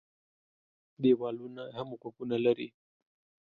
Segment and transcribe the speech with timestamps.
[1.01, 2.69] ديوالونه هم غوږونه لري.